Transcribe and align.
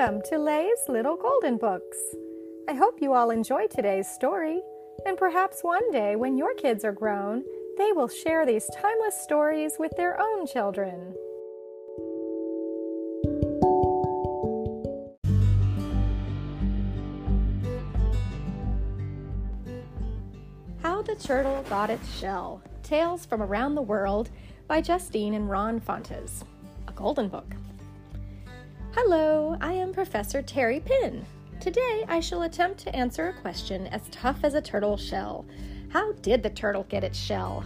Welcome 0.00 0.22
to 0.30 0.38
Lay's 0.38 0.88
Little 0.88 1.14
Golden 1.14 1.58
Books. 1.58 1.98
I 2.70 2.72
hope 2.72 3.02
you 3.02 3.12
all 3.12 3.28
enjoy 3.28 3.66
today's 3.66 4.08
story, 4.08 4.62
and 5.04 5.18
perhaps 5.18 5.60
one 5.60 5.90
day 5.90 6.16
when 6.16 6.38
your 6.38 6.54
kids 6.54 6.86
are 6.86 6.92
grown, 6.92 7.44
they 7.76 7.92
will 7.92 8.08
share 8.08 8.46
these 8.46 8.66
timeless 8.80 9.14
stories 9.14 9.74
with 9.78 9.92
their 9.98 10.18
own 10.18 10.46
children. 10.46 11.14
How 20.82 21.02
the 21.02 21.16
Turtle 21.16 21.62
Got 21.68 21.90
Its 21.90 22.18
Shell 22.18 22.62
Tales 22.82 23.26
from 23.26 23.42
Around 23.42 23.74
the 23.74 23.82
World 23.82 24.30
by 24.66 24.80
Justine 24.80 25.34
and 25.34 25.50
Ron 25.50 25.78
Fontes. 25.78 26.42
A 26.88 26.92
Golden 26.92 27.28
Book. 27.28 27.54
Hello, 28.92 29.56
I 29.60 29.72
am 29.74 29.92
Professor 29.92 30.42
Terry 30.42 30.80
Pinn. 30.80 31.24
Today 31.60 32.04
I 32.08 32.18
shall 32.18 32.42
attempt 32.42 32.80
to 32.80 32.96
answer 32.96 33.28
a 33.28 33.40
question 33.40 33.86
as 33.86 34.02
tough 34.10 34.40
as 34.42 34.54
a 34.54 34.60
turtle 34.60 34.96
shell. 34.96 35.46
How 35.90 36.10
did 36.14 36.42
the 36.42 36.50
turtle 36.50 36.84
get 36.88 37.04
its 37.04 37.16
shell? 37.16 37.64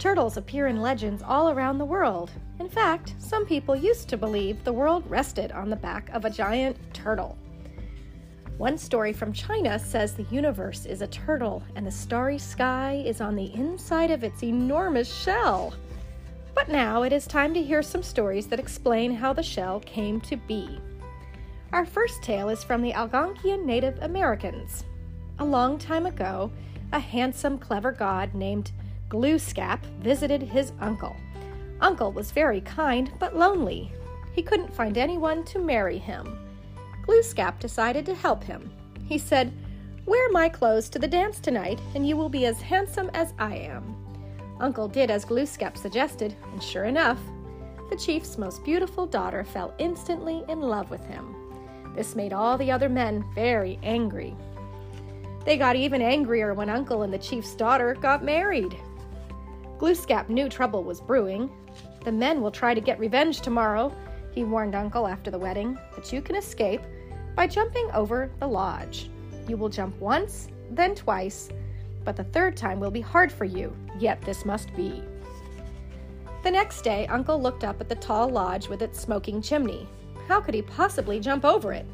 Turtles 0.00 0.36
appear 0.36 0.66
in 0.66 0.82
legends 0.82 1.22
all 1.22 1.50
around 1.50 1.78
the 1.78 1.84
world. 1.84 2.32
In 2.58 2.68
fact, 2.68 3.14
some 3.20 3.46
people 3.46 3.76
used 3.76 4.08
to 4.08 4.16
believe 4.16 4.64
the 4.64 4.72
world 4.72 5.08
rested 5.08 5.52
on 5.52 5.70
the 5.70 5.76
back 5.76 6.08
of 6.12 6.24
a 6.24 6.30
giant 6.30 6.76
turtle. 6.92 7.38
One 8.58 8.78
story 8.78 9.12
from 9.12 9.32
China 9.32 9.78
says 9.78 10.14
the 10.14 10.24
universe 10.24 10.86
is 10.86 11.02
a 11.02 11.06
turtle 11.06 11.62
and 11.76 11.86
the 11.86 11.92
starry 11.92 12.38
sky 12.38 13.00
is 13.06 13.20
on 13.20 13.36
the 13.36 13.54
inside 13.54 14.10
of 14.10 14.24
its 14.24 14.42
enormous 14.42 15.14
shell. 15.22 15.72
But 16.56 16.70
now 16.70 17.02
it 17.02 17.12
is 17.12 17.26
time 17.26 17.52
to 17.52 17.62
hear 17.62 17.82
some 17.82 18.02
stories 18.02 18.46
that 18.46 18.58
explain 18.58 19.12
how 19.12 19.34
the 19.34 19.42
shell 19.42 19.78
came 19.80 20.22
to 20.22 20.36
be. 20.36 20.80
Our 21.74 21.84
first 21.84 22.22
tale 22.22 22.48
is 22.48 22.64
from 22.64 22.80
the 22.80 22.94
Algonquian 22.94 23.66
Native 23.66 23.98
Americans. 24.00 24.84
A 25.38 25.44
long 25.44 25.76
time 25.78 26.06
ago, 26.06 26.50
a 26.92 26.98
handsome, 26.98 27.58
clever 27.58 27.92
god 27.92 28.34
named 28.34 28.72
Glooskap 29.10 29.84
visited 30.00 30.42
his 30.42 30.72
uncle. 30.80 31.14
Uncle 31.82 32.10
was 32.10 32.30
very 32.30 32.62
kind 32.62 33.12
but 33.18 33.36
lonely. 33.36 33.92
He 34.32 34.42
couldn't 34.42 34.74
find 34.74 34.96
anyone 34.96 35.44
to 35.44 35.58
marry 35.58 35.98
him. 35.98 36.38
Glooskap 37.02 37.60
decided 37.60 38.06
to 38.06 38.14
help 38.14 38.42
him. 38.42 38.72
He 39.04 39.18
said, 39.18 39.52
Wear 40.06 40.30
my 40.30 40.48
clothes 40.48 40.88
to 40.88 40.98
the 40.98 41.06
dance 41.06 41.38
tonight, 41.38 41.80
and 41.94 42.08
you 42.08 42.16
will 42.16 42.30
be 42.30 42.46
as 42.46 42.62
handsome 42.62 43.10
as 43.12 43.34
I 43.38 43.56
am. 43.56 44.05
Uncle 44.60 44.88
did 44.88 45.10
as 45.10 45.24
Glooskap 45.24 45.76
suggested, 45.76 46.34
and 46.52 46.62
sure 46.62 46.84
enough, 46.84 47.18
the 47.90 47.96
chief's 47.96 48.38
most 48.38 48.64
beautiful 48.64 49.06
daughter 49.06 49.44
fell 49.44 49.74
instantly 49.78 50.44
in 50.48 50.60
love 50.60 50.90
with 50.90 51.04
him. 51.06 51.34
This 51.94 52.16
made 52.16 52.32
all 52.32 52.58
the 52.58 52.70
other 52.70 52.88
men 52.88 53.24
very 53.34 53.78
angry. 53.82 54.34
They 55.44 55.56
got 55.56 55.76
even 55.76 56.02
angrier 56.02 56.54
when 56.54 56.68
Uncle 56.68 57.02
and 57.02 57.12
the 57.12 57.18
chief's 57.18 57.54
daughter 57.54 57.94
got 57.94 58.24
married. 58.24 58.76
Glooskap 59.78 60.28
knew 60.28 60.48
trouble 60.48 60.82
was 60.82 61.00
brewing. 61.00 61.50
The 62.04 62.12
men 62.12 62.40
will 62.40 62.50
try 62.50 62.74
to 62.74 62.80
get 62.80 62.98
revenge 62.98 63.40
tomorrow, 63.40 63.92
he 64.36 64.44
warned 64.44 64.74
Uncle 64.74 65.06
after 65.06 65.30
the 65.30 65.38
wedding, 65.38 65.78
but 65.94 66.12
you 66.12 66.20
can 66.20 66.36
escape 66.36 66.82
by 67.34 67.46
jumping 67.46 67.90
over 67.92 68.30
the 68.38 68.46
lodge. 68.46 69.10
You 69.48 69.56
will 69.56 69.70
jump 69.70 69.98
once, 69.98 70.48
then 70.70 70.94
twice, 70.94 71.48
but 72.06 72.16
the 72.16 72.24
third 72.24 72.56
time 72.56 72.80
will 72.80 72.90
be 72.90 73.02
hard 73.02 73.30
for 73.30 73.44
you, 73.44 73.76
yet 73.98 74.22
this 74.22 74.46
must 74.46 74.74
be. 74.74 75.02
The 76.42 76.50
next 76.50 76.82
day, 76.82 77.06
Uncle 77.08 77.42
looked 77.42 77.64
up 77.64 77.80
at 77.80 77.88
the 77.88 77.96
tall 77.96 78.28
lodge 78.28 78.68
with 78.68 78.80
its 78.80 79.00
smoking 79.00 79.42
chimney. 79.42 79.86
How 80.28 80.40
could 80.40 80.54
he 80.54 80.62
possibly 80.62 81.18
jump 81.18 81.44
over 81.44 81.72
it? 81.72 81.84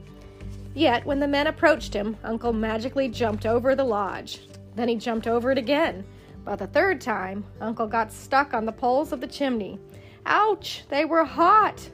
Yet, 0.75 1.05
when 1.07 1.19
the 1.19 1.27
men 1.27 1.47
approached 1.47 1.95
him, 1.95 2.17
Uncle 2.23 2.53
magically 2.53 3.09
jumped 3.09 3.47
over 3.47 3.75
the 3.75 3.85
lodge. 3.85 4.41
Then 4.77 4.89
he 4.89 4.97
jumped 4.97 5.27
over 5.27 5.51
it 5.51 5.59
again, 5.59 6.05
but 6.45 6.59
the 6.59 6.67
third 6.67 7.01
time, 7.01 7.45
Uncle 7.61 7.87
got 7.87 8.13
stuck 8.13 8.53
on 8.53 8.67
the 8.67 8.73
poles 8.73 9.13
of 9.13 9.21
the 9.21 9.27
chimney. 9.27 9.81
Ouch! 10.27 10.85
They 10.91 11.07
were 11.07 11.25
hot! 11.25 11.89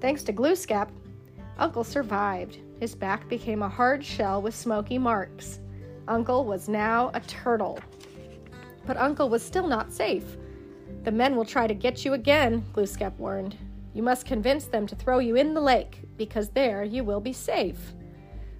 Thanks 0.00 0.22
to 0.24 0.32
Glooskap, 0.32 0.88
Uncle 1.58 1.84
survived. 1.84 2.58
His 2.80 2.94
back 2.94 3.28
became 3.28 3.62
a 3.62 3.68
hard 3.68 4.02
shell 4.04 4.40
with 4.40 4.54
smoky 4.54 4.98
marks. 4.98 5.60
Uncle 6.08 6.44
was 6.44 6.68
now 6.68 7.10
a 7.14 7.20
turtle. 7.20 7.78
But 8.86 8.96
Uncle 8.96 9.28
was 9.28 9.42
still 9.42 9.68
not 9.68 9.92
safe. 9.92 10.36
The 11.04 11.12
men 11.12 11.36
will 11.36 11.44
try 11.44 11.66
to 11.66 11.74
get 11.74 12.04
you 12.04 12.14
again, 12.14 12.64
Glooskap 12.72 13.16
warned. 13.18 13.56
You 13.94 14.02
must 14.02 14.26
convince 14.26 14.64
them 14.64 14.86
to 14.86 14.96
throw 14.96 15.18
you 15.18 15.36
in 15.36 15.54
the 15.54 15.60
lake, 15.60 16.00
because 16.16 16.48
there 16.48 16.82
you 16.82 17.04
will 17.04 17.20
be 17.20 17.32
safe. 17.32 17.92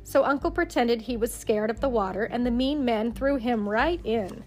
So 0.04 0.24
Uncle 0.24 0.50
pretended 0.50 1.00
he 1.00 1.16
was 1.16 1.32
scared 1.32 1.70
of 1.70 1.80
the 1.80 1.88
water, 1.88 2.24
and 2.24 2.44
the 2.44 2.50
mean 2.50 2.84
men 2.84 3.12
threw 3.12 3.36
him 3.36 3.68
right 3.68 4.00
in. 4.04 4.44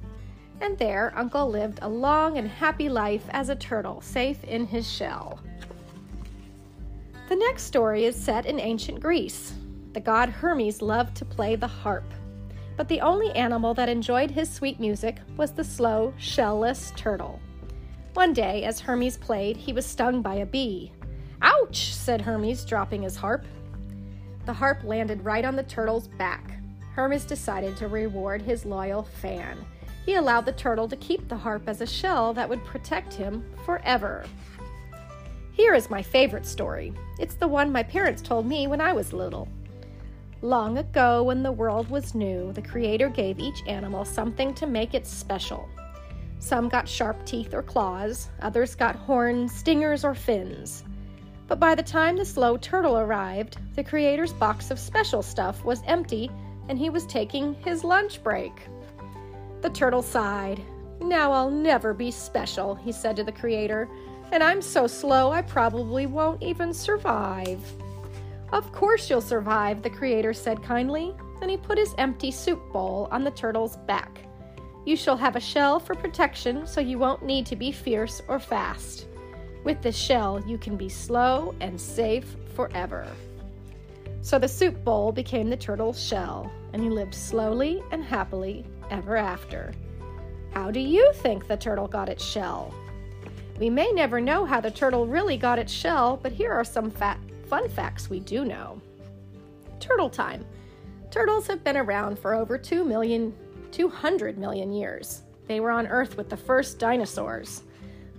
And 0.61 0.78
there 0.78 1.11
Uncle 1.16 1.50
lived 1.50 1.79
a 1.81 1.89
long 1.89 2.38
and 2.38 2.47
happy 2.47 2.88
life 2.88 3.25
as 3.31 3.50
a 3.50 3.55
turtle, 3.55 4.00
safe 4.01 4.44
in 4.45 4.67
his 4.67 4.89
shell. 4.89 5.39
The 7.28 7.35
next 7.35 7.63
story 7.63 8.05
is 8.05 8.16
set 8.16 8.45
in 8.45 8.59
ancient 8.59 9.00
Greece. 9.01 9.53
The 9.94 10.00
god 10.00 10.29
Hermes 10.29 10.81
loved 10.81 11.16
to 11.17 11.25
play 11.25 11.55
the 11.55 11.67
harp 11.67 12.05
but 12.77 12.87
the 12.87 13.01
only 13.01 13.31
animal 13.31 13.73
that 13.73 13.89
enjoyed 13.89 14.31
his 14.31 14.51
sweet 14.51 14.79
music 14.79 15.17
was 15.37 15.51
the 15.51 15.63
slow, 15.63 16.13
shellless 16.17 16.95
turtle. 16.95 17.39
One 18.13 18.33
day, 18.33 18.63
as 18.63 18.79
Hermes 18.79 19.17
played, 19.17 19.57
he 19.57 19.73
was 19.73 19.85
stung 19.85 20.21
by 20.21 20.35
a 20.35 20.45
bee. 20.45 20.91
Ouch! 21.41 21.93
said 21.93 22.21
Hermes, 22.21 22.65
dropping 22.65 23.03
his 23.03 23.15
harp. 23.15 23.45
The 24.45 24.53
harp 24.53 24.83
landed 24.83 25.25
right 25.25 25.43
on 25.43 25.55
the 25.55 25.63
turtle's 25.63 26.07
back. 26.07 26.59
Hermes 26.93 27.25
decided 27.25 27.75
to 27.77 27.87
reward 27.87 28.41
his 28.41 28.65
loyal 28.65 29.03
fan. 29.03 29.65
He 30.05 30.15
allowed 30.15 30.45
the 30.45 30.53
turtle 30.53 30.87
to 30.87 30.95
keep 30.95 31.27
the 31.27 31.35
harp 31.35 31.67
as 31.67 31.81
a 31.81 31.87
shell 31.87 32.33
that 32.35 32.47
would 32.47 32.63
protect 32.63 33.13
him 33.13 33.43
forever. 33.65 34.23
Here 35.51 35.73
is 35.73 35.89
my 35.89 36.01
favorite 36.01 36.45
story. 36.45 36.93
It's 37.19 37.35
the 37.35 37.47
one 37.47 37.71
my 37.71 37.83
parents 37.83 38.21
told 38.21 38.45
me 38.45 38.67
when 38.67 38.81
I 38.81 38.93
was 38.93 39.13
little. 39.13 39.47
Long 40.45 40.78
ago, 40.78 41.23
when 41.23 41.41
the 41.41 41.51
world 41.51 41.89
was 41.89 42.13
new, 42.13 42.53
the 42.53 42.61
Creator 42.61 43.09
gave 43.09 43.39
each 43.39 43.63
animal 43.66 44.06
something 44.06 44.53
to 44.53 44.67
make 44.67 44.94
it 44.94 45.07
special. 45.07 45.67
Some 46.38 46.69
got 46.69 46.88
sharp 46.88 47.25
teeth 47.25 47.56
or 47.56 47.63
claws, 47.63 48.29
others 48.44 48.75
got 48.75 48.95
horns, 48.95 49.51
stingers, 49.51 50.05
or 50.05 50.13
fins. 50.13 50.84
But 51.47 51.59
by 51.59 51.73
the 51.73 51.81
time 51.81 52.16
the 52.16 52.25
slow 52.25 52.57
turtle 52.57 52.95
arrived, 52.95 53.57
the 53.73 53.84
Creator's 53.84 54.34
box 54.34 54.69
of 54.69 54.78
special 54.78 55.23
stuff 55.23 55.66
was 55.66 55.81
empty 55.88 56.29
and 56.69 56.78
he 56.78 56.91
was 56.91 57.07
taking 57.07 57.55
his 57.55 57.84
lunch 57.84 58.23
break. 58.23 58.67
The 59.61 59.72
turtle 59.72 60.03
sighed. 60.03 60.61
Now 61.01 61.31
I'll 61.31 61.50
never 61.50 61.91
be 61.91 62.11
special, 62.11 62.75
he 62.75 62.91
said 62.91 63.16
to 63.16 63.23
the 63.23 63.31
Creator, 63.31 63.89
and 64.31 64.44
I'm 64.44 64.61
so 64.61 64.85
slow 64.85 65.31
I 65.31 65.41
probably 65.41 66.05
won't 66.05 66.44
even 66.44 66.72
survive. 66.72 67.59
Of 68.55 68.71
course 68.71 69.09
you'll 69.09 69.19
survive, 69.19 69.81
the 69.81 69.89
Creator 69.89 70.31
said 70.31 70.63
kindly. 70.63 71.13
Then 71.41 71.49
he 71.49 71.57
put 71.57 71.77
his 71.77 71.93
empty 71.97 72.31
soup 72.31 72.61
bowl 72.71 73.09
on 73.11 73.25
the 73.25 73.31
turtle's 73.31 73.75
back. 73.75 74.19
You 74.85 74.95
shall 74.95 75.17
have 75.17 75.35
a 75.35 75.41
shell 75.41 75.77
for 75.77 75.93
protection 75.93 76.66
so 76.66 76.79
you 76.79 76.97
won't 76.97 77.21
need 77.21 77.45
to 77.47 77.57
be 77.57 77.73
fierce 77.73 78.21
or 78.29 78.39
fast. 78.39 79.07
With 79.66 79.81
this 79.81 79.97
shell, 79.97 80.41
you 80.47 80.57
can 80.57 80.77
be 80.77 80.88
slow 80.88 81.53
and 81.59 81.79
safe 81.79 82.38
forever. 82.55 83.05
So 84.21 84.39
the 84.39 84.47
soup 84.47 84.81
bowl 84.85 85.11
became 85.11 85.49
the 85.49 85.57
turtle's 85.57 86.01
shell, 86.01 86.49
and 86.72 86.81
he 86.81 86.89
lived 86.89 87.13
slowly 87.13 87.83
and 87.91 88.05
happily 88.05 88.66
ever 88.89 89.17
after. 89.17 89.73
How 90.53 90.72
do 90.72 90.79
you 90.79 91.11
think 91.16 91.45
the 91.45 91.57
turtle 91.57 91.89
got 91.89 92.07
its 92.07 92.23
shell? 92.23 92.73
We 93.59 93.69
may 93.69 93.91
never 93.91 94.22
know 94.22 94.46
how 94.46 94.61
the 94.61 94.72
turtle 94.72 95.07
really 95.07 95.35
got 95.35 95.59
its 95.59 95.73
shell, 95.73 96.17
but 96.23 96.31
here 96.31 96.53
are 96.53 96.63
some 96.63 96.90
fat 96.90 97.19
Fun 97.47 97.69
facts 97.69 98.09
we 98.09 98.19
do 98.19 98.43
know. 98.43 98.81
Turtle 99.79 100.09
time. 100.09 100.45
Turtles 101.11 101.47
have 101.47 101.63
been 101.63 101.77
around 101.77 102.17
for 102.17 102.33
over 102.33 102.57
2 102.57 102.83
million, 102.83 103.33
200 103.71 104.37
million 104.37 104.73
years. 104.73 105.21
They 105.47 105.59
were 105.59 105.69
on 105.69 105.87
Earth 105.87 106.17
with 106.17 106.29
the 106.29 106.37
first 106.37 106.79
dinosaurs. 106.79 107.63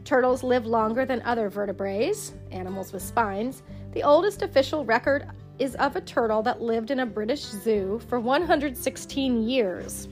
Turtles 0.05 0.44
live 0.44 0.67
longer 0.67 1.05
than 1.05 1.20
other 1.23 1.49
vertebrates, 1.49 2.34
animals 2.52 2.93
with 2.93 3.02
spines. 3.02 3.64
The 3.93 4.05
oldest 4.05 4.43
official 4.43 4.84
record 4.84 5.28
is 5.58 5.75
of 5.76 5.96
a 5.96 6.00
turtle 6.00 6.43
that 6.43 6.62
lived 6.62 6.93
in 6.93 7.00
a 7.00 7.06
British 7.06 7.43
zoo 7.43 8.00
for 8.08 8.20
116 8.20 9.49
years. 9.49 10.06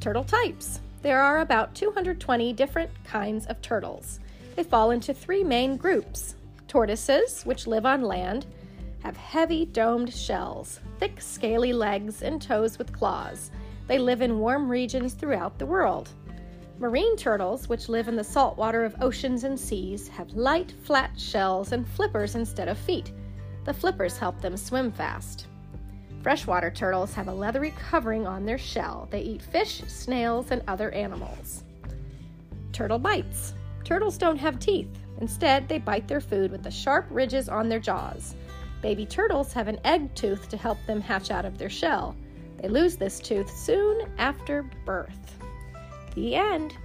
Turtle 0.00 0.24
types. 0.24 0.80
There 1.02 1.20
are 1.20 1.40
about 1.40 1.74
220 1.76 2.52
different 2.54 2.90
kinds 3.04 3.46
of 3.46 3.62
turtles. 3.62 4.18
They 4.56 4.64
fall 4.64 4.90
into 4.90 5.14
three 5.14 5.44
main 5.44 5.76
groups 5.76 6.34
Tortoises, 6.70 7.42
which 7.42 7.66
live 7.66 7.84
on 7.84 8.02
land, 8.02 8.46
have 9.00 9.16
heavy 9.16 9.64
domed 9.64 10.14
shells, 10.14 10.78
thick 11.00 11.20
scaly 11.20 11.72
legs, 11.72 12.22
and 12.22 12.40
toes 12.40 12.78
with 12.78 12.92
claws. 12.92 13.50
They 13.88 13.98
live 13.98 14.22
in 14.22 14.38
warm 14.38 14.70
regions 14.70 15.14
throughout 15.14 15.58
the 15.58 15.66
world. 15.66 16.10
Marine 16.78 17.16
turtles, 17.16 17.68
which 17.68 17.88
live 17.88 18.06
in 18.06 18.14
the 18.14 18.22
salt 18.22 18.56
water 18.56 18.84
of 18.84 18.94
oceans 19.00 19.42
and 19.42 19.58
seas, 19.58 20.06
have 20.10 20.30
light, 20.34 20.72
flat 20.84 21.18
shells 21.18 21.72
and 21.72 21.88
flippers 21.88 22.36
instead 22.36 22.68
of 22.68 22.78
feet. 22.78 23.10
The 23.64 23.74
flippers 23.74 24.16
help 24.16 24.40
them 24.40 24.56
swim 24.56 24.92
fast. 24.92 25.48
Freshwater 26.22 26.70
turtles 26.70 27.12
have 27.14 27.26
a 27.26 27.34
leathery 27.34 27.74
covering 27.90 28.28
on 28.28 28.44
their 28.44 28.58
shell. 28.58 29.08
They 29.10 29.22
eat 29.22 29.42
fish, 29.42 29.82
snails, 29.88 30.52
and 30.52 30.62
other 30.68 30.92
animals. 30.92 31.64
Turtle 32.70 33.00
bites. 33.00 33.54
Turtles 33.82 34.16
don't 34.16 34.38
have 34.38 34.60
teeth. 34.60 34.99
Instead, 35.18 35.68
they 35.68 35.78
bite 35.78 36.08
their 36.08 36.20
food 36.20 36.50
with 36.50 36.62
the 36.62 36.70
sharp 36.70 37.06
ridges 37.10 37.48
on 37.48 37.68
their 37.68 37.80
jaws. 37.80 38.34
Baby 38.82 39.04
turtles 39.04 39.52
have 39.52 39.68
an 39.68 39.78
egg 39.84 40.14
tooth 40.14 40.48
to 40.48 40.56
help 40.56 40.78
them 40.86 41.00
hatch 41.00 41.30
out 41.30 41.44
of 41.44 41.58
their 41.58 41.68
shell. 41.70 42.16
They 42.58 42.68
lose 42.68 42.96
this 42.96 43.20
tooth 43.20 43.50
soon 43.50 44.06
after 44.18 44.62
birth. 44.84 45.38
The 46.14 46.34
end. 46.34 46.76